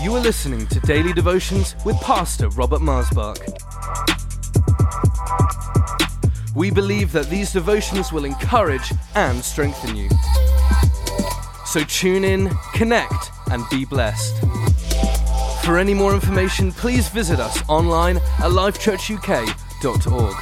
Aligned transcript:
You 0.00 0.14
are 0.14 0.20
listening 0.20 0.64
to 0.68 0.78
Daily 0.80 1.12
Devotions 1.12 1.74
with 1.84 2.00
Pastor 2.00 2.48
Robert 2.50 2.80
Maasbach. 2.80 3.36
We 6.54 6.70
believe 6.70 7.10
that 7.10 7.28
these 7.28 7.52
devotions 7.52 8.12
will 8.12 8.24
encourage 8.24 8.92
and 9.16 9.44
strengthen 9.44 9.96
you. 9.96 10.08
So 11.66 11.82
tune 11.82 12.22
in, 12.22 12.48
connect, 12.74 13.32
and 13.50 13.64
be 13.70 13.84
blessed. 13.84 14.38
For 15.64 15.78
any 15.78 15.94
more 15.94 16.14
information, 16.14 16.70
please 16.70 17.08
visit 17.08 17.40
us 17.40 17.60
online 17.68 18.18
at 18.18 18.52
lifechurchuk.org. 18.52 20.36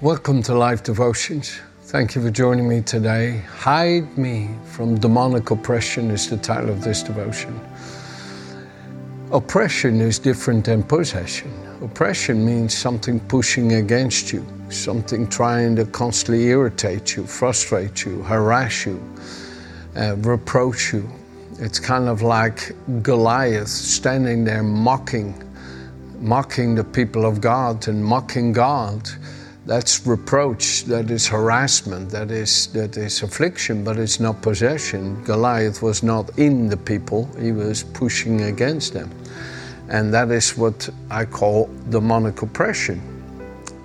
Welcome 0.00 0.42
to 0.44 0.54
Live 0.54 0.84
Devotions. 0.84 1.58
Thank 1.88 2.14
you 2.14 2.20
for 2.20 2.30
joining 2.30 2.68
me 2.68 2.82
today. 2.82 3.38
Hide 3.48 4.18
me 4.18 4.50
from 4.66 5.00
demonic 5.00 5.50
oppression 5.50 6.10
is 6.10 6.28
the 6.28 6.36
title 6.36 6.68
of 6.68 6.84
this 6.84 7.02
devotion. 7.02 7.58
Oppression 9.32 10.02
is 10.02 10.18
different 10.18 10.66
than 10.66 10.82
possession. 10.82 11.50
Oppression 11.80 12.44
means 12.44 12.76
something 12.76 13.18
pushing 13.20 13.72
against 13.72 14.34
you, 14.34 14.44
something 14.68 15.26
trying 15.28 15.76
to 15.76 15.86
constantly 15.86 16.48
irritate 16.48 17.16
you, 17.16 17.26
frustrate 17.26 18.04
you, 18.04 18.22
harass 18.22 18.84
you, 18.84 19.02
uh, 19.96 20.14
reproach 20.16 20.92
you. 20.92 21.08
It's 21.58 21.78
kind 21.78 22.06
of 22.06 22.20
like 22.20 22.70
Goliath 23.02 23.68
standing 23.68 24.44
there 24.44 24.62
mocking, 24.62 25.42
mocking 26.20 26.74
the 26.74 26.84
people 26.84 27.24
of 27.24 27.40
God 27.40 27.88
and 27.88 28.04
mocking 28.04 28.52
God 28.52 29.08
that's 29.68 30.06
reproach, 30.06 30.84
that 30.84 31.10
is 31.10 31.26
harassment, 31.26 32.08
that 32.08 32.30
is, 32.30 32.68
that 32.68 32.96
is 32.96 33.22
affliction, 33.22 33.84
but 33.84 33.98
it's 33.98 34.18
not 34.18 34.40
possession. 34.40 35.22
Goliath 35.24 35.82
was 35.82 36.02
not 36.02 36.38
in 36.38 36.70
the 36.70 36.76
people, 36.76 37.28
he 37.38 37.52
was 37.52 37.84
pushing 37.84 38.40
against 38.40 38.94
them. 38.94 39.10
And 39.90 40.12
that 40.14 40.30
is 40.30 40.56
what 40.56 40.88
I 41.10 41.26
call 41.26 41.68
demonic 41.90 42.40
oppression. 42.40 42.98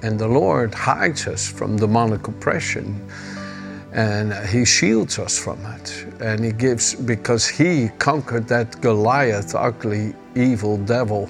And 0.03 0.17
the 0.17 0.27
Lord 0.27 0.73
hides 0.73 1.27
us 1.27 1.49
from 1.49 1.75
demonic 1.75 2.29
oppression 2.29 3.05
and 3.91 4.33
he 4.47 4.63
shields 4.63 5.19
us 5.19 5.37
from 5.37 5.63
it. 5.65 6.07
And 6.21 6.43
he 6.45 6.53
gives, 6.53 6.95
because 6.95 7.47
he 7.47 7.89
conquered 7.99 8.47
that 8.47 8.79
Goliath, 8.79 9.53
ugly, 9.53 10.13
evil 10.35 10.77
devil 10.77 11.29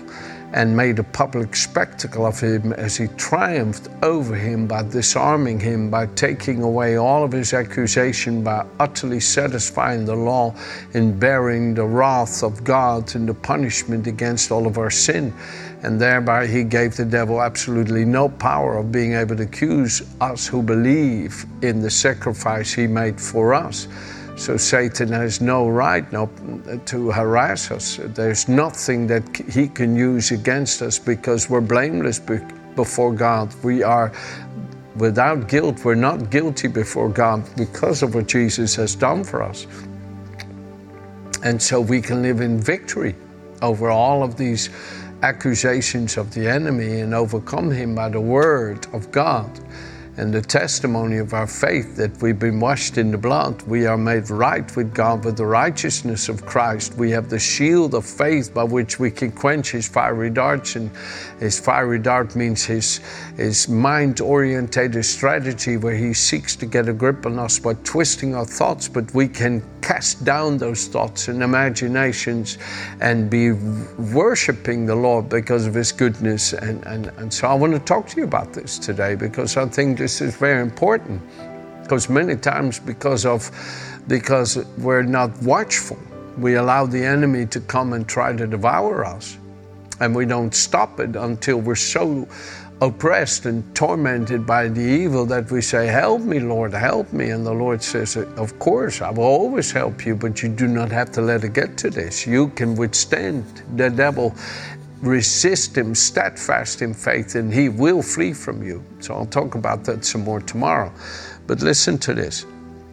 and 0.54 0.78
made 0.78 1.00
a 1.00 1.04
public 1.04 1.56
spectacle 1.56 2.28
of 2.28 2.40
him 2.40 2.74
as 2.74 2.96
he 2.96 3.08
triumphed 3.18 3.90
over 4.04 4.36
him 4.36 4.68
by 4.68 4.84
disarming 4.84 5.60
him, 5.60 5.90
by 5.90 6.06
taking 6.08 6.62
away 6.62 6.96
all 6.96 7.24
of 7.24 7.32
his 7.32 7.54
accusation, 7.54 8.44
by 8.44 8.64
utterly 8.80 9.20
satisfying 9.20 10.06
the 10.06 10.16
law 10.16 10.54
in 10.94 11.18
bearing 11.18 11.74
the 11.74 11.84
wrath 11.84 12.44
of 12.44 12.64
God 12.64 13.16
and 13.16 13.28
the 13.28 13.34
punishment 13.34 14.06
against 14.06 14.52
all 14.52 14.68
of 14.68 14.78
our 14.78 14.92
sin. 14.92 15.34
And 15.82 16.00
thereby 16.00 16.46
he 16.48 16.64
gave 16.64 16.96
the 16.96 17.04
devil 17.04 17.42
absolutely 17.42 18.06
no 18.06 18.30
power 18.30 18.78
of 18.78 18.92
being 18.92 19.14
able 19.14 19.36
to 19.36 19.44
accuse 19.44 20.04
us 20.22 20.48
who 20.48 20.62
believe 20.62 21.46
in 21.62 21.82
the 21.82 21.90
sacrifice 21.90 22.72
he 22.72 22.86
made 22.86 23.20
for 23.20 23.54
us. 23.54 23.88
So 24.36 24.58
Satan 24.58 25.10
has 25.10 25.42
no 25.42 25.68
right 25.70 26.12
no, 26.12 26.30
to 26.86 27.12
harass 27.12 27.72
us. 27.72 28.00
There's 28.02 28.50
nothing 28.50 29.08
that 29.08 29.24
he 29.50 29.68
can 29.68 29.96
use 29.96 30.32
against 30.32 30.82
us 30.82 30.98
because 30.98 31.50
we're 31.50 31.62
blameless 31.62 32.20
before 32.76 33.14
God. 33.14 33.54
We 33.64 33.84
are 33.84 34.12
without 34.96 35.48
guilt. 35.48 35.86
We're 35.86 35.96
not 35.96 36.30
guilty 36.30 36.68
before 36.68 37.10
God 37.10 37.48
because 37.56 38.02
of 38.02 38.16
what 38.16 38.28
Jesus 38.28 38.76
has 38.76 38.96
done 38.96 39.24
for 39.24 39.44
us. 39.44 39.68
And 41.44 41.62
so 41.62 41.80
we 41.80 42.02
can 42.02 42.22
live 42.22 42.42
in 42.42 42.60
victory 42.60 43.16
over 43.62 43.90
all 43.90 44.24
of 44.24 44.36
these 44.36 44.70
accusations 45.22 46.18
of 46.18 46.34
the 46.34 46.48
enemy 46.48 47.02
and 47.02 47.14
overcome 47.14 47.70
him 47.72 47.96
by 47.96 48.10
the 48.10 48.20
word 48.20 48.88
of 48.94 49.12
God 49.12 49.50
and 50.18 50.32
the 50.34 50.42
testimony 50.42 51.18
of 51.18 51.34
our 51.34 51.48
faith 51.48 51.96
that 51.96 52.22
we've 52.22 52.38
been 52.38 52.60
washed 52.60 52.98
in 52.98 53.10
the 53.10 53.18
blood. 53.18 53.62
We 53.64 53.88
are 53.88 53.98
made 53.98 54.30
right 54.30 54.76
with 54.76 54.94
God 54.94 55.26
with 55.26 55.38
the 55.38 55.46
righteousness 55.46 56.30
of 56.30 56.46
Christ. 56.46 56.96
We 56.96 57.10
have 57.12 57.30
the 57.30 57.40
shield 57.40 57.96
of 57.96 58.06
faith 58.06 58.54
by 58.54 58.64
which 58.64 59.00
we 59.00 59.10
can 59.10 59.32
quench 59.32 59.72
his 59.72 59.88
fiery 59.88 60.30
darts. 60.30 60.76
And 60.76 60.92
his 61.40 61.60
fiery 61.60 61.98
dart 61.98 62.36
means 62.36 62.64
his, 62.64 63.00
his 63.38 63.68
mind 63.68 64.22
orientated 64.22 65.04
strategy 65.04 65.78
where 65.78 65.96
he 65.96 66.14
seeks 66.14 66.56
to 66.58 66.68
get 66.68 66.88
a 66.88 66.94
grip 66.94 67.26
on 67.26 67.40
us 67.40 67.58
by 67.58 67.74
twisting 67.84 68.36
our 68.36 68.46
thoughts, 68.46 68.88
but 68.88 69.12
we 69.16 69.28
can 69.28 69.64
cast 69.82 70.24
down 70.24 70.58
those 70.58 70.88
thoughts 70.88 71.28
and 71.28 71.44
imaginations 71.44 72.58
and 73.02 73.30
be 73.30 73.52
worshiping 74.14 74.86
the 74.86 74.96
Lord 74.96 75.28
because 75.28 75.66
of 75.66 75.74
his 75.74 75.92
goodness. 75.92 76.54
And, 76.54 76.86
and, 76.86 77.08
and 77.18 77.34
so 77.34 77.48
I 77.48 77.54
want 77.54 77.74
to 77.74 77.80
talk 77.80 78.08
to 78.10 78.18
you 78.18 78.24
about 78.24 78.54
this 78.54 78.80
today 78.80 79.16
because 79.16 79.58
I 79.58 79.66
think 79.66 80.00
this 80.04 80.20
is 80.20 80.36
very 80.36 80.62
important 80.62 81.22
because 81.82 82.10
many 82.10 82.36
times 82.36 82.78
because 82.78 83.26
of 83.26 83.50
because 84.10 84.58
we're 84.78 85.02
not 85.02 85.32
watchful. 85.44 85.98
We 86.38 86.56
allow 86.56 86.86
the 86.86 87.02
enemy 87.02 87.46
to 87.46 87.62
come 87.62 87.94
and 87.94 88.06
try 88.06 88.36
to 88.36 88.46
devour 88.46 89.06
us 89.06 89.38
and 90.02 90.14
we 90.14 90.26
don't 90.26 90.54
stop 90.54 91.00
it 91.00 91.16
until 91.16 91.62
we're 91.62 91.76
so 91.76 92.28
oppressed 92.82 93.46
and 93.46 93.64
tormented 93.74 94.46
by 94.46 94.68
the 94.68 94.82
evil 94.82 95.26
that 95.28 95.50
we 95.50 95.62
say 95.62 95.88
help 95.88 96.22
me 96.22 96.42
lord 96.42 96.74
help 96.74 97.14
me. 97.14 97.30
And 97.30 97.46
the 97.46 97.54
lord 97.54 97.82
says 97.82 98.18
of 98.18 98.60
course 98.60 99.02
i 99.02 99.10
will 99.10 99.24
always 99.24 99.72
help 99.72 100.06
you 100.06 100.16
but 100.18 100.44
you 100.44 100.50
do 100.50 100.68
not 100.68 100.92
have 100.92 101.14
to 101.14 101.22
let 101.22 101.46
it 101.46 101.54
get 101.54 101.78
to 101.78 101.90
this. 101.90 102.28
You 102.28 102.50
can 102.50 102.76
withstand 102.76 103.46
the 103.78 103.90
devil 103.90 104.36
resist 105.04 105.78
him 105.78 105.94
steadfast 105.94 106.82
in 106.82 106.94
faith, 106.94 107.36
and 107.36 107.54
he 107.54 107.70
will 107.70 108.02
flee 108.02 108.34
from 108.34 108.64
you. 108.64 108.84
So 109.00 109.14
I'll 109.14 109.26
talk 109.26 109.56
about 109.56 109.84
that 109.86 110.06
some 110.06 110.24
more 110.24 110.40
tomorrow. 110.40 110.92
But 111.46 111.62
listen 111.62 111.98
to 112.00 112.14
this. 112.14 112.46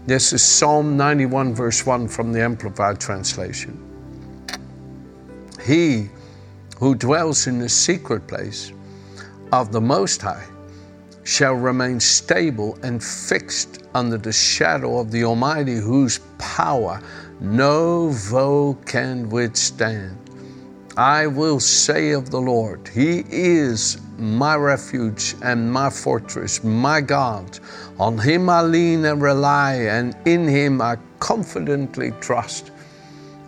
This 0.07 0.33
is 0.33 0.43
Psalm 0.43 0.97
91, 0.97 1.55
verse 1.55 1.87
1 1.87 2.09
from 2.09 2.33
the 2.33 2.43
Amplified 2.43 3.01
Translation. 3.01 3.79
He 5.65 6.09
who 6.79 6.95
dwells 6.95 7.47
in 7.47 7.59
the 7.59 7.69
secret 7.69 8.27
place 8.27 8.73
of 9.53 9.71
the 9.71 9.81
Most 9.81 10.21
High 10.21 10.47
shall 11.23 11.55
remain 11.55 12.01
stable 12.01 12.77
and 12.83 13.03
fixed 13.03 13.85
under 13.95 14.17
the 14.17 14.33
shadow 14.33 14.99
of 14.99 15.13
the 15.13 15.23
Almighty, 15.23 15.77
whose 15.77 16.19
power 16.39 17.01
no 17.41 18.13
foe 18.13 18.75
can 18.87 19.29
withstand. 19.29 20.30
I 20.97 21.27
will 21.29 21.61
say 21.61 22.11
of 22.13 22.31
the 22.31 22.41
Lord, 22.41 22.89
He 22.89 23.25
is 23.31 23.99
my 24.19 24.57
refuge 24.57 25.37
and 25.43 25.73
my 25.73 25.89
fortress, 25.89 26.65
my 26.65 27.01
God. 27.01 27.59
On 27.99 28.19
Him 28.19 28.49
I 28.49 28.63
lean 28.63 29.05
and 29.05 29.23
rely, 29.23 29.75
and 29.75 30.17
in 30.25 30.49
Him 30.49 30.83
I 30.83 30.97
confidently 31.21 32.11
trust. 32.21 32.73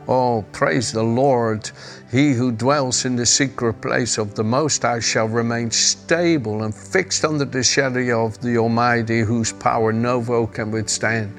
Oh, 0.09 0.45
praise 0.53 0.93
the 0.93 1.03
Lord. 1.03 1.71
He 2.11 2.33
who 2.33 2.53
dwells 2.53 3.05
in 3.05 3.17
the 3.17 3.27
secret 3.27 3.81
place 3.81 4.19
of 4.19 4.35
the 4.35 4.45
Most 4.45 4.83
High 4.83 5.01
shall 5.01 5.29
remain 5.29 5.71
stable 5.71 6.65
and 6.65 6.75
fixed 6.75 7.25
under 7.25 7.45
the 7.45 7.63
shadow 7.63 8.25
of 8.27 8.41
the 8.41 8.59
Almighty, 8.59 9.21
whose 9.21 9.53
power 9.53 9.93
no 9.93 10.23
foe 10.23 10.47
can 10.47 10.71
withstand. 10.71 11.33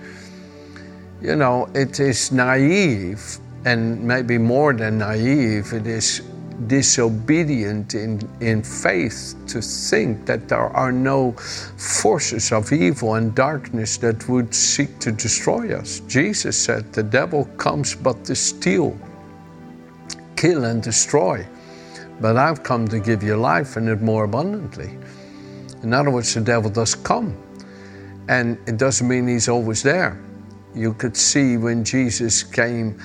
You 1.22 1.36
know, 1.36 1.70
it 1.74 2.00
is 2.00 2.32
naive 2.32 3.40
and 3.66 4.04
maybe 4.04 4.38
more 4.38 4.74
than 4.74 4.98
naive, 4.98 5.74
it 5.74 5.88
is 5.88 6.22
disobedient 6.68 7.96
in, 7.96 8.22
in 8.40 8.64
faith 8.64 9.36
to 9.48 9.62
think 9.62 10.26
that 10.26 10.48
there 10.48 10.68
are 10.68 10.92
no 10.92 11.32
forces 11.32 12.52
of 12.52 12.72
evil 12.72 13.16
and 13.16 13.34
darkness 13.36 13.98
that 13.98 14.28
would 14.30 14.54
seek 14.54 15.00
to 15.00 15.12
destroy 15.12 15.76
us. 15.76 16.02
Jesus 16.02 16.58
said, 16.58 16.92
The 16.94 17.04
devil 17.04 17.46
comes 17.58 17.96
but 17.96 18.24
to 18.26 18.36
steal, 18.36 18.98
kill, 20.36 20.66
and 20.66 20.82
destroy. 20.82 21.46
But 22.22 22.38
I've 22.38 22.64
come 22.64 22.88
to 22.90 23.00
give 23.00 23.24
you 23.24 23.36
life 23.36 23.76
and 23.76 23.90
it 23.90 24.02
more 24.02 24.26
abundantly. 24.26 24.98
In 25.82 25.94
other 25.94 26.12
words, 26.12 26.34
the 26.34 26.42
devil 26.42 26.70
does 26.70 26.96
come. 26.96 27.38
And 28.30 28.58
it 28.68 28.78
doesn't 28.78 29.08
mean 29.08 29.28
he's 29.28 29.50
always 29.50 29.84
there. 29.84 30.22
You 30.74 30.94
could 30.94 31.18
see 31.18 31.58
when 31.58 31.84
Jesus 31.84 32.42
came 32.42 33.00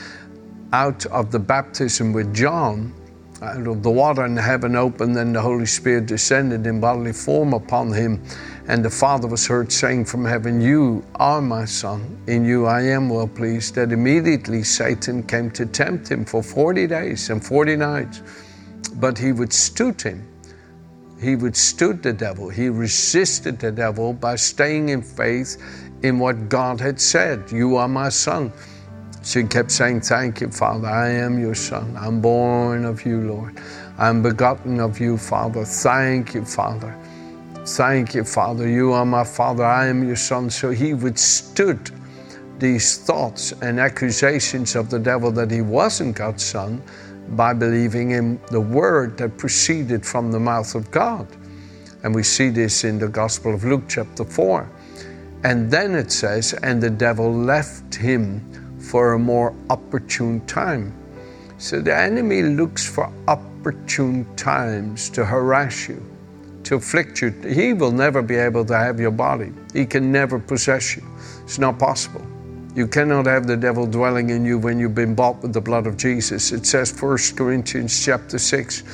out 0.73 1.06
of 1.06 1.31
the 1.31 1.38
baptism 1.38 2.12
with 2.12 2.35
John, 2.35 2.93
out 3.41 3.67
of 3.67 3.82
the 3.82 3.91
water 3.91 4.25
and 4.25 4.38
heaven 4.38 4.75
opened, 4.75 5.17
and 5.17 5.35
the 5.35 5.41
Holy 5.41 5.67
Spirit 5.67 6.06
descended 6.06 6.67
in 6.67 6.81
bodily 6.81 7.12
form 7.12 7.55
upon 7.55 7.93
him. 7.93 8.23
And 8.67 8.85
the 8.85 8.91
Father 8.91 9.29
was 9.29 9.47
heard 9.47 9.73
saying 9.73 10.05
from 10.06 10.25
heaven, 10.25 10.61
You 10.61 11.05
are 11.15 11.41
my 11.41 11.65
Son, 11.65 12.19
in 12.26 12.44
you 12.44 12.67
I 12.67 12.82
am 12.82 13.09
well 13.09 13.29
pleased. 13.29 13.76
That 13.76 13.93
immediately 13.93 14.62
Satan 14.62 15.23
came 15.23 15.50
to 15.53 15.67
tempt 15.67 16.11
him 16.11 16.25
for 16.25 16.43
40 16.43 16.87
days 16.87 17.31
and 17.31 17.44
40 17.44 17.76
nights. 17.76 18.23
But 18.97 19.17
he 19.17 19.32
withstood 19.32 20.03
him. 20.03 20.26
He 21.20 21.35
withstood 21.37 22.03
the 22.03 22.12
devil. 22.12 22.49
He 22.49 22.69
resisted 22.69 23.59
the 23.59 23.73
devil 23.73 24.12
by 24.12 24.37
staying 24.37 24.91
in 24.91 25.03
faith 25.03 25.56
in 26.03 26.19
what 26.19 26.49
God 26.49 26.81
had 26.81 27.00
said 27.00 27.50
You 27.50 27.76
are 27.76 27.88
my 27.88 28.09
Son. 28.09 28.53
She 29.29 29.43
kept 29.45 29.71
saying, 29.71 30.01
Thank 30.01 30.41
you, 30.41 30.49
Father. 30.49 30.89
I 30.89 31.11
am 31.11 31.39
your 31.39 31.55
son. 31.55 31.95
I'm 32.01 32.19
born 32.19 32.87
of 32.87 33.05
you, 33.05 33.21
Lord. 33.31 33.61
I'm 33.99 34.23
begotten 34.23 34.81
of 34.81 34.99
you, 34.99 35.19
Father. 35.19 35.67
Thank 35.67 36.33
you, 36.33 36.47
Father. 36.47 36.97
Thank 37.67 38.15
you, 38.15 38.25
Father. 38.25 38.67
You 38.67 38.95
are 38.95 39.05
my 39.05 39.25
Father. 39.25 39.67
I 39.67 39.89
am 39.89 40.07
your 40.07 40.17
son. 40.17 40.49
So 40.49 40.71
he 40.71 40.95
withstood 40.95 41.91
these 42.59 42.97
thoughts 42.97 43.53
and 43.61 43.79
accusations 43.79 44.75
of 44.75 44.89
the 44.89 44.99
devil 44.99 45.31
that 45.33 45.51
he 45.51 45.61
wasn't 45.61 46.17
God's 46.17 46.43
son 46.43 46.83
by 47.37 47.53
believing 47.53 48.13
in 48.13 48.41
the 48.51 48.63
word 48.63 49.19
that 49.19 49.37
proceeded 49.37 50.07
from 50.07 50.33
the 50.33 50.41
mouth 50.41 50.75
of 50.75 50.91
God. 50.91 51.29
And 52.03 52.15
we 52.15 52.23
see 52.23 52.49
this 52.49 52.83
in 52.85 52.99
the 52.99 53.09
Gospel 53.09 53.55
of 53.55 53.63
Luke, 53.63 53.85
chapter 53.89 54.25
4. 54.25 54.71
And 55.45 55.71
then 55.71 55.95
it 55.95 56.11
says, 56.11 56.55
and 56.63 56.83
the 56.83 56.89
devil 56.89 57.31
left 57.31 57.95
him 57.95 58.41
for 58.88 59.12
a 59.12 59.19
more 59.19 59.55
opportune 59.69 60.44
time. 60.46 60.94
So 61.58 61.81
the 61.81 61.94
enemy 61.94 62.43
looks 62.43 62.88
for 62.88 63.12
opportune 63.26 64.25
times 64.37 65.11
to 65.11 65.25
harass 65.25 65.88
you, 65.88 66.02
to 66.64 66.76
afflict 66.76 67.20
you. 67.20 67.31
He 67.46 67.75
will 67.75 67.93
never 67.93 68.23
be 68.23 68.37
able 68.37 68.64
to 68.64 68.76
have 68.76 68.99
your 68.99 69.11
body, 69.11 69.52
he 69.75 69.85
can 69.85 70.11
never 70.11 70.38
possess 70.38 70.96
you. 70.96 71.02
It's 71.43 71.58
not 71.58 71.79
possible. 71.79 72.25
You 72.75 72.87
cannot 72.87 73.26
have 73.26 73.46
the 73.46 73.56
devil 73.56 73.87
dwelling 73.87 74.31
in 74.31 74.44
you 74.44 74.58
when 74.58 74.79
you've 74.79 74.94
been 74.94 75.14
bought 75.14 75.43
with 75.43 75.52
the 75.52 75.61
blood 75.61 75.87
of 75.87 75.96
Jesus. 75.96 76.52
It 76.52 76.64
says 76.64 76.93
1 76.93 77.19
Corinthians 77.37 78.05
chapter 78.05 78.38
6, 78.38 78.84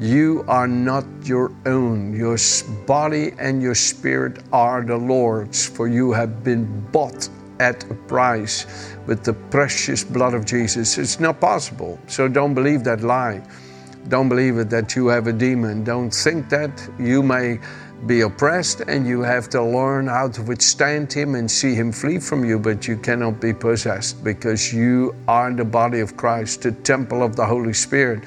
you 0.00 0.44
are 0.48 0.68
not 0.68 1.04
your 1.24 1.52
own. 1.66 2.16
Your 2.16 2.38
body 2.86 3.32
and 3.38 3.60
your 3.60 3.74
spirit 3.74 4.38
are 4.52 4.82
the 4.82 4.96
Lord's, 4.96 5.66
for 5.66 5.88
you 5.88 6.12
have 6.12 6.42
been 6.42 6.86
bought 6.92 7.28
at 7.60 7.84
a 7.90 7.94
price 7.94 8.94
with 9.06 9.24
the 9.24 9.32
precious 9.32 10.04
blood 10.04 10.34
of 10.34 10.44
Jesus. 10.44 10.98
It's 10.98 11.20
not 11.20 11.40
possible. 11.40 11.98
So 12.06 12.28
don't 12.28 12.54
believe 12.54 12.84
that 12.84 13.02
lie. 13.02 13.42
Don't 14.08 14.28
believe 14.28 14.56
it 14.58 14.70
that 14.70 14.96
you 14.96 15.08
have 15.08 15.26
a 15.26 15.32
demon. 15.32 15.84
Don't 15.84 16.10
think 16.10 16.48
that. 16.48 16.88
You 16.98 17.22
may 17.22 17.58
be 18.06 18.20
oppressed 18.20 18.80
and 18.82 19.06
you 19.06 19.22
have 19.22 19.48
to 19.50 19.62
learn 19.62 20.06
how 20.06 20.28
to 20.28 20.42
withstand 20.42 21.12
him 21.12 21.34
and 21.34 21.50
see 21.50 21.74
him 21.74 21.92
flee 21.92 22.18
from 22.18 22.44
you, 22.44 22.58
but 22.58 22.86
you 22.86 22.96
cannot 22.96 23.40
be 23.40 23.52
possessed 23.52 24.22
because 24.22 24.72
you 24.72 25.14
are 25.26 25.52
the 25.52 25.64
body 25.64 26.00
of 26.00 26.16
Christ, 26.16 26.62
the 26.62 26.72
temple 26.72 27.22
of 27.22 27.36
the 27.36 27.44
Holy 27.44 27.72
Spirit. 27.72 28.22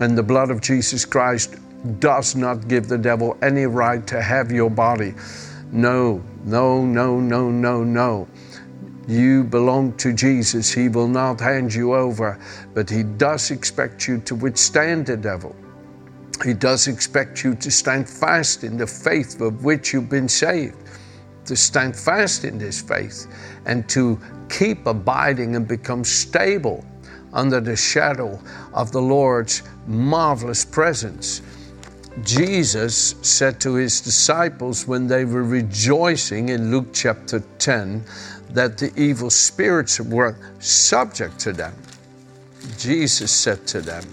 And 0.00 0.18
the 0.18 0.22
blood 0.22 0.50
of 0.50 0.60
Jesus 0.60 1.04
Christ 1.04 1.56
does 2.00 2.34
not 2.34 2.66
give 2.66 2.88
the 2.88 2.98
devil 2.98 3.36
any 3.40 3.66
right 3.66 4.06
to 4.08 4.20
have 4.20 4.50
your 4.50 4.70
body. 4.70 5.14
No, 5.70 6.22
no, 6.44 6.84
no, 6.84 7.20
no, 7.20 7.50
no, 7.50 7.84
no. 7.84 8.28
You 9.06 9.44
belong 9.44 9.96
to 9.98 10.12
Jesus. 10.12 10.70
He 10.70 10.88
will 10.88 11.08
not 11.08 11.40
hand 11.40 11.74
you 11.74 11.94
over, 11.94 12.38
but 12.72 12.88
He 12.88 13.02
does 13.02 13.50
expect 13.50 14.08
you 14.08 14.18
to 14.20 14.34
withstand 14.34 15.06
the 15.06 15.16
devil. 15.16 15.54
He 16.44 16.54
does 16.54 16.88
expect 16.88 17.44
you 17.44 17.54
to 17.56 17.70
stand 17.70 18.08
fast 18.08 18.64
in 18.64 18.76
the 18.76 18.86
faith 18.86 19.40
of 19.40 19.64
which 19.64 19.92
you've 19.92 20.08
been 20.08 20.28
saved, 20.28 20.76
to 21.44 21.54
stand 21.54 21.94
fast 21.96 22.44
in 22.44 22.58
this 22.58 22.80
faith, 22.80 23.26
and 23.66 23.88
to 23.90 24.18
keep 24.48 24.86
abiding 24.86 25.54
and 25.56 25.68
become 25.68 26.02
stable 26.04 26.84
under 27.32 27.60
the 27.60 27.76
shadow 27.76 28.40
of 28.72 28.90
the 28.92 29.00
Lord's 29.00 29.62
marvelous 29.86 30.64
presence. 30.64 31.42
Jesus 32.22 33.16
said 33.22 33.60
to 33.60 33.74
his 33.74 34.00
disciples 34.00 34.86
when 34.86 35.08
they 35.08 35.24
were 35.24 35.42
rejoicing 35.42 36.50
in 36.50 36.70
Luke 36.70 36.88
chapter 36.92 37.40
10 37.58 38.04
that 38.54 38.78
the 38.78 38.92
evil 38.96 39.30
spirits 39.30 40.00
were 40.00 40.36
subject 40.60 41.38
to 41.40 41.52
them. 41.52 41.74
Jesus 42.78 43.30
said 43.30 43.66
to 43.66 43.80
them, 43.80 44.04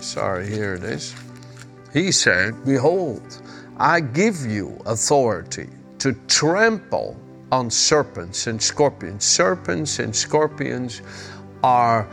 Sorry, 0.00 0.48
here 0.48 0.74
it 0.74 0.82
is. 0.82 1.14
He 1.92 2.10
said, 2.10 2.64
Behold, 2.64 3.22
I 3.76 4.00
give 4.00 4.44
you 4.46 4.80
authority 4.86 5.68
to 5.98 6.14
trample 6.26 7.16
on 7.52 7.70
serpents 7.70 8.46
and 8.46 8.60
scorpions. 8.60 9.24
Serpents 9.24 9.98
and 10.00 10.14
scorpions 10.14 11.02
are 11.62 12.08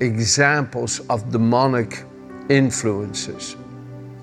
examples 0.00 1.00
of 1.08 1.30
demonic 1.30 2.04
influences. 2.48 3.56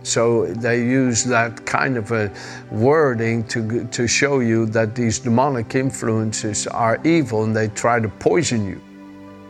So 0.03 0.47
they 0.47 0.79
use 0.79 1.23
that 1.25 1.65
kind 1.65 1.97
of 1.97 2.11
a 2.11 2.31
wording 2.71 3.43
to, 3.49 3.85
to 3.85 4.07
show 4.07 4.39
you 4.39 4.65
that 4.67 4.95
these 4.95 5.19
demonic 5.19 5.75
influences 5.75 6.67
are 6.67 6.99
evil 7.03 7.43
and 7.43 7.55
they 7.55 7.67
try 7.69 7.99
to 7.99 8.09
poison 8.09 8.67
you. 8.67 8.81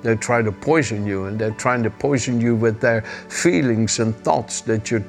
They 0.02 0.16
try 0.16 0.42
to 0.42 0.52
poison 0.52 1.06
you 1.06 1.26
and 1.26 1.40
they're 1.40 1.52
trying 1.52 1.84
to 1.84 1.90
poison 1.90 2.42
you 2.42 2.56
with 2.56 2.82
their 2.82 3.02
feelings 3.30 4.00
and 4.00 4.16
thoughts 4.16 4.62
that 4.62 4.92
you're 4.92 5.06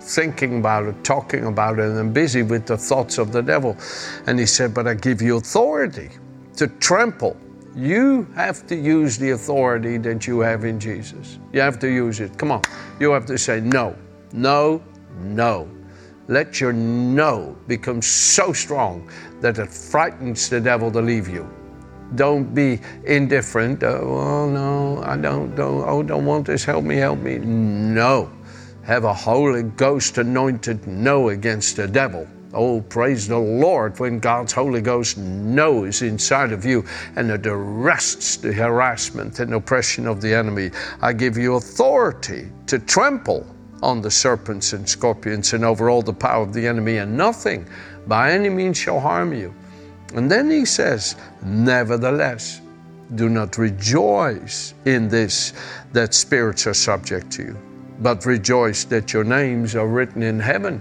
thinking 0.00 0.58
about 0.58 0.84
it, 0.84 1.02
talking 1.02 1.46
about 1.46 1.78
it, 1.78 1.90
and 1.90 2.12
busy 2.12 2.42
with 2.42 2.66
the 2.66 2.76
thoughts 2.76 3.18
of 3.18 3.32
the 3.32 3.42
devil. 3.42 3.76
And 4.26 4.38
he 4.38 4.46
said, 4.46 4.74
But 4.74 4.86
I 4.86 4.94
give 4.94 5.22
you 5.22 5.38
authority 5.38 6.10
to 6.56 6.68
trample 6.68 7.36
you 7.76 8.28
have 8.36 8.66
to 8.68 8.76
use 8.76 9.18
the 9.18 9.30
authority 9.30 9.98
that 9.98 10.26
you 10.26 10.40
have 10.40 10.64
in 10.64 10.78
Jesus. 10.78 11.38
You 11.52 11.60
have 11.60 11.78
to 11.80 11.88
use 11.88 12.20
it. 12.20 12.38
Come 12.38 12.52
on. 12.52 12.62
You 13.00 13.10
have 13.10 13.26
to 13.26 13.36
say 13.36 13.60
no, 13.60 13.96
no, 14.34 14.82
no. 15.20 15.68
Let 16.26 16.60
your 16.60 16.72
no 16.72 17.56
become 17.68 18.02
so 18.02 18.52
strong 18.52 19.08
that 19.40 19.58
it 19.58 19.70
frightens 19.70 20.48
the 20.48 20.60
devil 20.60 20.90
to 20.90 21.00
leave 21.00 21.28
you. 21.28 21.48
Don't 22.16 22.52
be 22.52 22.80
indifferent. 23.04 23.84
Oh, 23.84 24.50
no, 24.50 25.02
I 25.04 25.16
don't, 25.16 25.54
don't, 25.54 25.88
oh, 25.88 26.02
don't 26.02 26.24
want 26.24 26.46
this. 26.46 26.64
Help 26.64 26.84
me, 26.84 26.96
help 26.96 27.20
me. 27.20 27.38
No. 27.38 28.32
Have 28.82 29.04
a 29.04 29.14
Holy 29.14 29.62
Ghost 29.62 30.18
anointed 30.18 30.84
no 30.86 31.28
against 31.28 31.76
the 31.76 31.86
devil. 31.86 32.26
Oh, 32.52 32.80
praise 32.80 33.28
the 33.28 33.38
Lord 33.38 33.98
when 34.00 34.18
God's 34.18 34.52
Holy 34.52 34.80
Ghost 34.80 35.16
knows 35.16 36.02
inside 36.02 36.50
of 36.50 36.64
you 36.64 36.84
and 37.14 37.30
it 37.30 37.46
arrests 37.46 38.36
the 38.36 38.52
harassment 38.52 39.38
and 39.38 39.54
oppression 39.54 40.06
of 40.08 40.20
the 40.20 40.34
enemy. 40.34 40.70
I 41.00 41.12
give 41.12 41.36
you 41.36 41.54
authority 41.54 42.50
to 42.66 42.80
trample 42.80 43.46
on 43.84 44.00
the 44.00 44.10
serpents 44.10 44.72
and 44.72 44.88
scorpions 44.88 45.52
and 45.52 45.64
over 45.64 45.90
all 45.90 46.02
the 46.02 46.12
power 46.12 46.42
of 46.42 46.54
the 46.54 46.66
enemy, 46.66 46.96
and 46.96 47.16
nothing 47.16 47.66
by 48.06 48.32
any 48.32 48.48
means 48.48 48.78
shall 48.78 48.98
harm 48.98 49.32
you. 49.34 49.54
And 50.14 50.30
then 50.30 50.50
he 50.50 50.64
says, 50.64 51.16
Nevertheless, 51.44 52.62
do 53.14 53.28
not 53.28 53.58
rejoice 53.58 54.74
in 54.86 55.08
this 55.08 55.52
that 55.92 56.14
spirits 56.14 56.66
are 56.66 56.74
subject 56.74 57.30
to 57.32 57.42
you, 57.42 57.58
but 58.00 58.24
rejoice 58.24 58.84
that 58.84 59.12
your 59.12 59.24
names 59.24 59.76
are 59.76 59.86
written 59.86 60.22
in 60.22 60.40
heaven. 60.40 60.80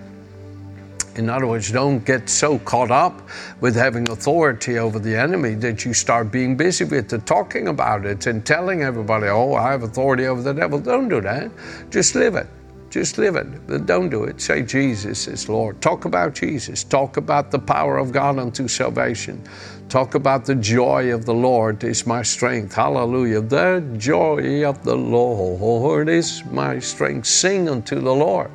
In 1.15 1.29
other 1.29 1.45
words, 1.45 1.71
don't 1.71 2.03
get 2.03 2.27
so 2.27 2.57
caught 2.59 2.89
up 2.89 3.21
with 3.59 3.75
having 3.75 4.09
authority 4.09 4.79
over 4.79 4.97
the 4.97 5.15
enemy 5.15 5.53
that 5.55 5.85
you 5.85 5.93
start 5.93 6.31
being 6.31 6.55
busy 6.55 6.85
with 6.85 7.13
it, 7.13 7.25
talking 7.27 7.67
about 7.67 8.05
it, 8.05 8.25
and 8.25 8.43
telling 8.43 8.81
everybody, 8.81 9.27
oh, 9.27 9.53
I 9.53 9.71
have 9.71 9.83
authority 9.83 10.25
over 10.25 10.41
the 10.41 10.53
devil. 10.53 10.79
Don't 10.79 11.09
do 11.09 11.21
that. 11.21 11.51
Just 11.91 12.15
live 12.15 12.35
it. 12.35 12.47
Just 12.93 13.17
live 13.17 13.35
it. 13.37 13.87
Don't 13.87 14.09
do 14.09 14.25
it. 14.25 14.39
Say 14.39 14.61
Jesus 14.61 15.27
is 15.27 15.49
Lord. 15.49 15.81
Talk 15.81 16.05
about 16.05 16.35
Jesus. 16.35 16.83
Talk 16.83 17.17
about 17.17 17.49
the 17.49 17.57
power 17.57 17.97
of 17.97 18.11
God 18.11 18.37
unto 18.37 18.67
salvation. 18.67 19.43
Talk 19.89 20.13
about 20.13 20.45
the 20.45 20.53
joy 20.53 21.11
of 21.11 21.25
the 21.25 21.33
Lord 21.33 21.83
is 21.83 22.05
my 22.05 22.21
strength. 22.21 22.75
Hallelujah. 22.75 23.41
The 23.41 23.83
joy 23.97 24.63
of 24.63 24.83
the 24.83 24.95
Lord 24.95 26.07
is 26.07 26.45
my 26.51 26.77
strength. 26.77 27.25
Sing 27.25 27.67
unto 27.67 27.99
the 27.99 28.13
Lord. 28.13 28.51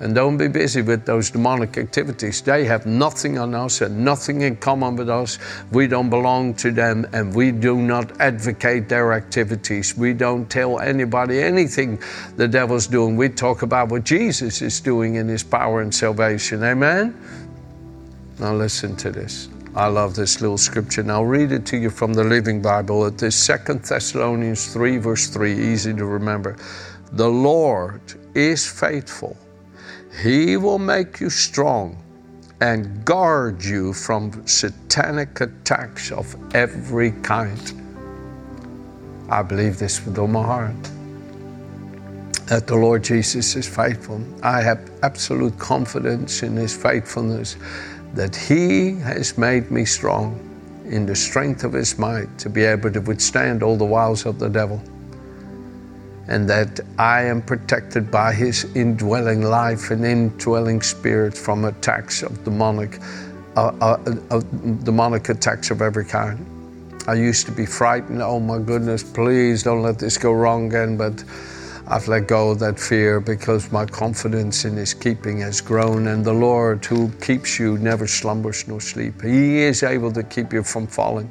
And 0.00 0.14
don't 0.14 0.36
be 0.36 0.46
busy 0.46 0.80
with 0.80 1.04
those 1.04 1.30
demonic 1.30 1.76
activities. 1.76 2.40
They 2.40 2.64
have 2.66 2.86
nothing 2.86 3.36
on 3.36 3.52
us 3.54 3.80
and 3.80 4.04
nothing 4.04 4.42
in 4.42 4.56
common 4.56 4.94
with 4.94 5.10
us. 5.10 5.38
We 5.72 5.88
don't 5.88 6.08
belong 6.08 6.54
to 6.54 6.70
them 6.70 7.04
and 7.12 7.34
we 7.34 7.50
do 7.50 7.76
not 7.76 8.20
advocate 8.20 8.88
their 8.88 9.12
activities. 9.12 9.96
We 9.96 10.12
don't 10.12 10.48
tell 10.48 10.78
anybody 10.78 11.40
anything 11.40 12.00
the 12.36 12.46
devil's 12.46 12.86
doing. 12.86 13.16
We 13.16 13.28
talk 13.28 13.62
about 13.62 13.88
what 13.88 14.04
Jesus 14.04 14.62
is 14.62 14.80
doing 14.80 15.16
in 15.16 15.26
his 15.26 15.42
power 15.42 15.80
and 15.80 15.92
salvation. 15.92 16.62
Amen? 16.62 17.18
Now 18.38 18.54
listen 18.54 18.94
to 18.96 19.10
this. 19.10 19.48
I 19.74 19.86
love 19.86 20.14
this 20.14 20.40
little 20.40 20.58
scripture. 20.58 21.02
Now 21.02 21.24
read 21.24 21.50
it 21.50 21.66
to 21.66 21.76
you 21.76 21.90
from 21.90 22.14
the 22.14 22.24
Living 22.24 22.62
Bible. 22.62 23.04
It 23.06 23.20
is 23.22 23.34
Second 23.34 23.82
Thessalonians 23.82 24.72
3, 24.72 24.98
verse 24.98 25.26
3, 25.26 25.52
easy 25.52 25.92
to 25.94 26.04
remember. 26.04 26.56
The 27.12 27.28
Lord 27.28 28.00
is 28.34 28.66
faithful 28.66 29.36
he 30.22 30.56
will 30.56 30.78
make 30.78 31.20
you 31.20 31.30
strong 31.30 31.96
and 32.60 33.04
guard 33.04 33.64
you 33.64 33.92
from 33.92 34.46
satanic 34.46 35.40
attacks 35.40 36.10
of 36.10 36.34
every 36.54 37.12
kind. 37.22 37.72
I 39.28 39.42
believe 39.42 39.78
this 39.78 40.04
with 40.04 40.18
all 40.18 40.26
my 40.26 40.42
heart. 40.42 40.90
That 42.46 42.66
the 42.66 42.76
Lord 42.76 43.04
Jesus 43.04 43.54
is 43.54 43.68
faithful. 43.68 44.24
I 44.42 44.62
have 44.62 44.90
absolute 45.02 45.56
confidence 45.58 46.42
in 46.42 46.56
His 46.56 46.74
faithfulness 46.74 47.56
that 48.14 48.34
He 48.34 48.94
has 49.00 49.36
made 49.36 49.70
me 49.70 49.84
strong 49.84 50.44
in 50.86 51.04
the 51.06 51.14
strength 51.14 51.64
of 51.64 51.74
his 51.74 51.98
might 51.98 52.38
to 52.38 52.48
be 52.48 52.64
able 52.64 52.90
to 52.90 53.00
withstand 53.00 53.62
all 53.62 53.76
the 53.76 53.84
wiles 53.84 54.24
of 54.24 54.38
the 54.38 54.48
devil. 54.48 54.82
And 56.28 56.48
that 56.50 56.80
I 56.98 57.22
am 57.22 57.40
protected 57.42 58.10
by 58.10 58.32
his 58.34 58.64
indwelling 58.76 59.42
life 59.42 59.90
and 59.90 60.04
indwelling 60.04 60.82
spirit 60.82 61.36
from 61.36 61.64
attacks 61.64 62.22
of 62.22 62.44
demonic, 62.44 63.00
uh, 63.56 63.72
uh, 63.80 64.16
uh, 64.30 64.40
demonic 64.84 65.28
attacks 65.30 65.70
of 65.70 65.80
every 65.80 66.04
kind. 66.04 66.44
I 67.06 67.14
used 67.14 67.46
to 67.46 67.52
be 67.52 67.64
frightened. 67.64 68.20
Oh 68.20 68.38
my 68.38 68.58
goodness, 68.58 69.02
please 69.02 69.62
don't 69.62 69.82
let 69.82 69.98
this 69.98 70.18
go 70.18 70.32
wrong 70.32 70.66
again. 70.66 70.98
But 70.98 71.24
I've 71.86 72.06
let 72.06 72.28
go 72.28 72.50
of 72.50 72.58
that 72.58 72.78
fear 72.78 73.20
because 73.20 73.72
my 73.72 73.86
confidence 73.86 74.66
in 74.66 74.76
His 74.76 74.92
keeping 74.92 75.40
has 75.40 75.62
grown. 75.62 76.08
And 76.08 76.22
the 76.22 76.34
Lord 76.34 76.84
who 76.84 77.08
keeps 77.22 77.58
you 77.58 77.78
never 77.78 78.06
slumbers 78.06 78.68
nor 78.68 78.82
sleep. 78.82 79.22
He 79.22 79.60
is 79.60 79.82
able 79.82 80.12
to 80.12 80.22
keep 80.22 80.52
you 80.52 80.62
from 80.62 80.86
falling 80.86 81.30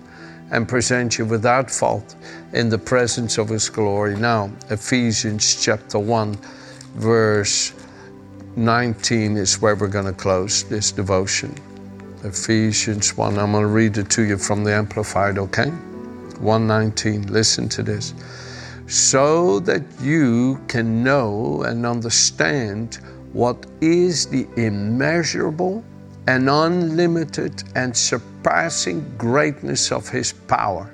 and 0.52 0.68
present 0.68 1.18
you 1.18 1.26
without 1.26 1.70
fault 1.70 2.16
in 2.54 2.70
the 2.70 2.78
presence 2.78 3.38
of 3.38 3.50
His 3.50 3.70
glory. 3.70 4.16
Now, 4.16 4.52
Ephesians 4.70 5.64
chapter 5.64 6.00
1, 6.00 6.38
verse 6.96 7.74
19 8.56 9.38
is 9.38 9.62
where 9.62 9.76
we're 9.76 9.88
going 9.88 10.06
to 10.06 10.14
close 10.14 10.64
this 10.64 10.92
devotion. 10.92 11.54
Ephesians 12.24 13.16
1. 13.16 13.38
I'm 13.38 13.52
going 13.52 13.64
to 13.64 13.68
read 13.68 13.98
it 13.98 14.10
to 14.12 14.24
you 14.24 14.38
from 14.38 14.64
the 14.64 14.74
Amplified, 14.74 15.38
okay? 15.38 15.70
119. 15.70 17.28
Listen 17.32 17.70
to 17.70 17.84
this. 17.84 18.14
So 18.88 19.60
that 19.62 19.84
you 20.02 20.60
can 20.68 21.04
know 21.04 21.64
and 21.64 21.86
understand 21.86 22.96
what 23.34 23.66
is 23.82 24.26
the 24.26 24.48
immeasurable 24.56 25.84
and 26.28 26.50
unlimited 26.50 27.64
and 27.76 27.96
surpassing 28.48 29.04
greatness 29.18 29.92
of 29.92 30.08
His 30.08 30.32
power 30.32 30.90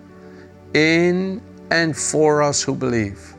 in 0.74 1.40
and 1.70 1.96
for 1.96 2.42
us 2.42 2.64
who 2.64 2.74
believe. 2.74 3.36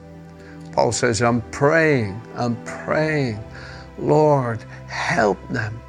Paul 0.71 0.92
says, 0.92 1.21
I'm 1.21 1.40
praying, 1.50 2.21
I'm 2.37 2.54
praying, 2.64 3.42
Lord, 3.99 4.62
help 4.87 5.38
them 5.49 5.80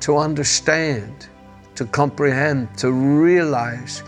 to 0.00 0.18
understand 0.18 1.28
to 1.74 1.86
comprehend, 1.86 2.68
to 2.76 2.92
realize 2.92 4.02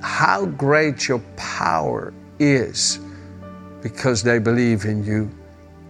how 0.00 0.46
great 0.46 1.08
your 1.08 1.18
power 1.36 2.14
is 2.38 3.00
because 3.82 4.22
they 4.22 4.38
believe 4.38 4.84
in 4.84 5.04
you. 5.04 5.28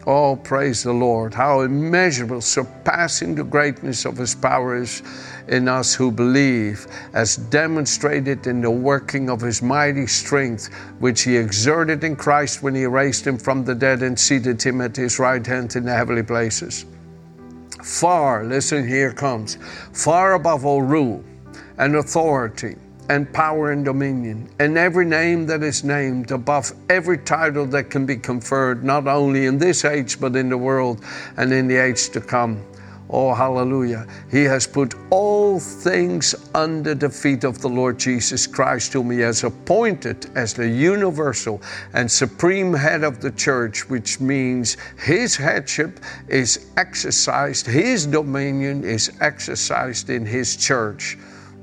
Oh, 0.06 0.36
praise 0.36 0.82
the 0.82 0.92
Lord. 0.92 1.34
How 1.34 1.60
immeasurable, 1.60 2.40
surpassing 2.40 3.34
the 3.34 3.44
greatness 3.44 4.04
of 4.04 4.16
His 4.16 4.34
power 4.34 4.76
is 4.76 5.02
in 5.48 5.68
us 5.68 5.94
who 5.94 6.10
believe, 6.10 6.86
as 7.12 7.36
demonstrated 7.36 8.46
in 8.46 8.62
the 8.62 8.70
working 8.70 9.28
of 9.28 9.40
His 9.40 9.60
mighty 9.60 10.06
strength, 10.06 10.72
which 11.00 11.22
He 11.22 11.36
exerted 11.36 12.02
in 12.02 12.16
Christ 12.16 12.62
when 12.62 12.74
He 12.74 12.86
raised 12.86 13.26
Him 13.26 13.36
from 13.36 13.64
the 13.64 13.74
dead 13.74 14.02
and 14.02 14.18
seated 14.18 14.62
Him 14.62 14.80
at 14.80 14.96
His 14.96 15.18
right 15.18 15.46
hand 15.46 15.76
in 15.76 15.84
the 15.84 15.94
heavenly 15.94 16.22
places 16.22 16.86
far, 17.82 18.44
listen, 18.44 18.86
here 18.86 19.12
comes, 19.12 19.58
far 19.92 20.34
above 20.34 20.64
all 20.64 20.82
rule 20.82 21.24
and 21.78 21.96
authority 21.96 22.76
and 23.10 23.32
power 23.32 23.72
and 23.72 23.84
dominion, 23.84 24.48
and 24.60 24.78
every 24.78 25.04
name 25.04 25.44
that 25.44 25.64
is 25.64 25.82
named, 25.82 26.30
above 26.30 26.72
every 26.88 27.18
title 27.18 27.66
that 27.66 27.90
can 27.90 28.06
be 28.06 28.16
conferred, 28.16 28.84
not 28.84 29.08
only 29.08 29.46
in 29.46 29.58
this 29.58 29.84
age, 29.84 30.20
but 30.20 30.36
in 30.36 30.48
the 30.48 30.56
world 30.56 31.04
and 31.36 31.52
in 31.52 31.66
the 31.66 31.74
age 31.76 32.10
to 32.10 32.20
come. 32.20 32.64
Oh, 33.12 33.34
hallelujah. 33.34 34.06
He 34.30 34.44
has 34.44 34.68
put 34.68 34.94
all 35.10 35.58
things 35.58 36.36
under 36.54 36.94
the 36.94 37.10
feet 37.10 37.42
of 37.42 37.60
the 37.60 37.68
Lord 37.68 37.98
Jesus 37.98 38.46
Christ, 38.46 38.92
whom 38.92 39.10
He 39.10 39.18
has 39.18 39.42
appointed 39.42 40.30
as 40.36 40.54
the 40.54 40.68
universal 40.68 41.60
and 41.94 42.08
supreme 42.08 42.72
head 42.72 43.02
of 43.02 43.20
the 43.20 43.32
church, 43.32 43.90
which 43.90 44.20
means 44.20 44.76
His 44.96 45.34
headship 45.34 45.98
is 46.28 46.70
exercised, 46.76 47.66
His 47.66 48.06
dominion 48.06 48.84
is 48.84 49.10
exercised 49.20 50.10
in 50.10 50.24
His 50.24 50.54
church. 50.54 51.18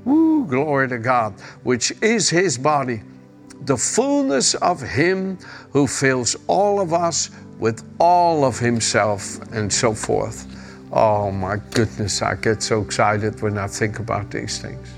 Woo, 0.08 0.46
glory 0.46 0.88
to 0.88 0.96
God, 0.96 1.34
which 1.64 1.92
is 2.00 2.30
His 2.30 2.56
body, 2.56 3.02
the 3.66 3.76
fullness 3.76 4.54
of 4.54 4.80
Him 4.80 5.36
who 5.70 5.86
fills 5.86 6.34
all 6.46 6.80
of 6.80 6.94
us 6.94 7.28
with 7.58 7.86
all 8.00 8.42
of 8.46 8.58
Himself, 8.58 9.38
and 9.52 9.70
so 9.70 9.92
forth. 9.92 10.46
Oh 10.92 11.30
my 11.30 11.58
goodness, 11.74 12.22
I 12.22 12.36
get 12.36 12.62
so 12.62 12.80
excited 12.80 13.42
when 13.42 13.58
I 13.58 13.66
think 13.66 13.98
about 13.98 14.30
these 14.30 14.56
things. 14.56 14.88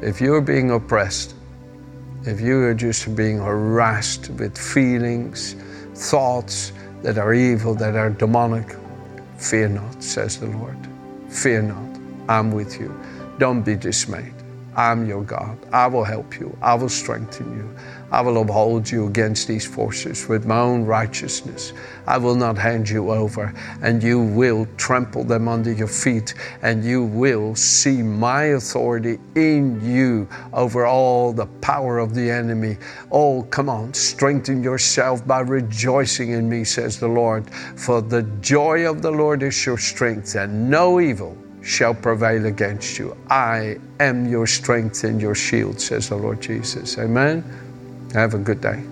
If 0.00 0.18
you're 0.18 0.40
being 0.40 0.70
oppressed, 0.70 1.34
if 2.22 2.40
you 2.40 2.62
are 2.62 2.72
just 2.72 3.14
being 3.14 3.36
harassed 3.36 4.30
with 4.30 4.56
feelings, 4.56 5.54
thoughts 5.92 6.72
that 7.02 7.18
are 7.18 7.34
evil, 7.34 7.74
that 7.74 7.94
are 7.94 8.08
demonic, 8.08 8.74
fear 9.36 9.68
not, 9.68 10.02
says 10.02 10.40
the 10.40 10.46
Lord. 10.46 10.78
Fear 11.28 11.62
not. 11.62 11.95
I'm 12.28 12.50
with 12.50 12.80
you. 12.80 12.94
Don't 13.38 13.62
be 13.62 13.76
dismayed. 13.76 14.34
I'm 14.76 15.06
your 15.06 15.22
God. 15.22 15.58
I 15.72 15.86
will 15.86 16.04
help 16.04 16.38
you. 16.38 16.56
I 16.60 16.74
will 16.74 16.90
strengthen 16.90 17.56
you. 17.56 17.74
I 18.12 18.20
will 18.20 18.40
uphold 18.42 18.90
you 18.90 19.06
against 19.06 19.48
these 19.48 19.66
forces 19.66 20.28
with 20.28 20.44
my 20.44 20.58
own 20.58 20.84
righteousness. 20.84 21.72
I 22.06 22.18
will 22.18 22.34
not 22.34 22.58
hand 22.58 22.88
you 22.88 23.10
over, 23.10 23.54
and 23.82 24.02
you 24.02 24.20
will 24.20 24.68
trample 24.76 25.24
them 25.24 25.48
under 25.48 25.72
your 25.72 25.88
feet, 25.88 26.34
and 26.60 26.84
you 26.84 27.04
will 27.04 27.54
see 27.56 28.02
my 28.02 28.44
authority 28.44 29.18
in 29.34 29.80
you 29.82 30.28
over 30.52 30.84
all 30.84 31.32
the 31.32 31.46
power 31.62 31.98
of 31.98 32.14
the 32.14 32.30
enemy. 32.30 32.76
Oh, 33.10 33.44
come 33.44 33.70
on, 33.70 33.94
strengthen 33.94 34.62
yourself 34.62 35.26
by 35.26 35.40
rejoicing 35.40 36.32
in 36.32 36.48
me, 36.48 36.64
says 36.64 37.00
the 37.00 37.08
Lord. 37.08 37.50
For 37.76 38.02
the 38.02 38.22
joy 38.40 38.88
of 38.88 39.00
the 39.00 39.10
Lord 39.10 39.42
is 39.42 39.64
your 39.64 39.78
strength, 39.78 40.34
and 40.34 40.70
no 40.70 41.00
evil 41.00 41.36
shall 41.66 41.94
prevail 41.94 42.46
against 42.46 42.98
you. 42.98 43.16
I 43.28 43.78
am 43.98 44.26
your 44.26 44.46
strength 44.46 45.02
and 45.02 45.20
your 45.20 45.34
shield, 45.34 45.80
says 45.80 46.08
the 46.08 46.16
Lord 46.16 46.40
Jesus. 46.40 46.96
Amen. 46.96 47.42
Have 48.14 48.34
a 48.34 48.38
good 48.38 48.60
day. 48.60 48.82